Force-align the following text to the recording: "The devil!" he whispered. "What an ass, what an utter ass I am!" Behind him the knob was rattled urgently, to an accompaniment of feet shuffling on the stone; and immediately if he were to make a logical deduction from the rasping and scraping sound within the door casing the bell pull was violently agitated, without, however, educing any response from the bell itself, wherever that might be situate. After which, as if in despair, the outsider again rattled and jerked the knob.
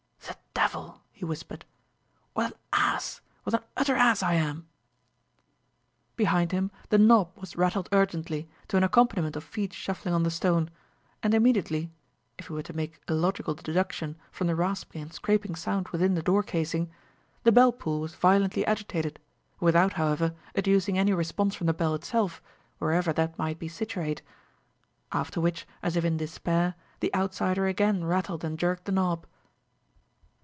"The 0.63 0.67
devil!" 0.71 1.01
he 1.11 1.25
whispered. 1.25 1.65
"What 2.33 2.51
an 2.53 2.57
ass, 2.73 3.21
what 3.43 3.53
an 3.55 3.63
utter 3.75 3.95
ass 3.95 4.21
I 4.23 4.33
am!" 4.33 4.67
Behind 6.15 6.51
him 6.51 6.71
the 6.89 6.97
knob 6.99 7.31
was 7.35 7.55
rattled 7.55 7.89
urgently, 7.91 8.47
to 8.67 8.77
an 8.77 8.83
accompaniment 8.83 9.35
of 9.35 9.43
feet 9.43 9.73
shuffling 9.73 10.13
on 10.13 10.23
the 10.23 10.29
stone; 10.31 10.69
and 11.23 11.33
immediately 11.33 11.89
if 12.39 12.47
he 12.47 12.53
were 12.53 12.61
to 12.63 12.73
make 12.75 13.01
a 13.07 13.13
logical 13.13 13.53
deduction 13.55 14.17
from 14.31 14.47
the 14.47 14.55
rasping 14.55 15.01
and 15.03 15.13
scraping 15.13 15.55
sound 15.55 15.87
within 15.89 16.13
the 16.15 16.21
door 16.23 16.41
casing 16.43 16.89
the 17.43 17.51
bell 17.51 17.71
pull 17.71 17.99
was 17.99 18.13
violently 18.15 18.65
agitated, 18.65 19.19
without, 19.59 19.93
however, 19.93 20.33
educing 20.55 20.97
any 20.97 21.13
response 21.13 21.53
from 21.55 21.67
the 21.67 21.73
bell 21.73 21.93
itself, 21.95 22.41
wherever 22.79 23.11
that 23.13 23.37
might 23.37 23.57
be 23.59 23.67
situate. 23.67 24.21
After 25.11 25.41
which, 25.41 25.65
as 25.83 25.95
if 25.95 26.05
in 26.05 26.17
despair, 26.17 26.75
the 27.01 27.13
outsider 27.15 27.67
again 27.67 28.03
rattled 28.05 28.43
and 28.43 28.57
jerked 28.59 28.85
the 28.85 28.91
knob. 28.91 29.25